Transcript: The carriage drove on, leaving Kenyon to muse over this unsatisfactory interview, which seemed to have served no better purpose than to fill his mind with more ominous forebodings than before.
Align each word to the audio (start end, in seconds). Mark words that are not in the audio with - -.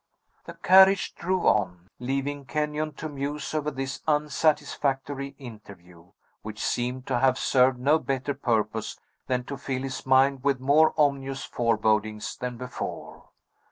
The 0.45 0.55
carriage 0.55 1.13
drove 1.13 1.45
on, 1.45 1.87
leaving 1.99 2.45
Kenyon 2.47 2.91
to 2.93 3.07
muse 3.07 3.53
over 3.53 3.69
this 3.69 4.01
unsatisfactory 4.07 5.35
interview, 5.37 6.13
which 6.41 6.57
seemed 6.59 7.05
to 7.05 7.19
have 7.19 7.37
served 7.37 7.77
no 7.77 7.99
better 7.99 8.33
purpose 8.33 8.99
than 9.27 9.43
to 9.43 9.57
fill 9.57 9.83
his 9.83 10.03
mind 10.07 10.43
with 10.43 10.59
more 10.59 10.95
ominous 10.97 11.43
forebodings 11.43 12.35
than 12.35 12.57
before. 12.57 13.25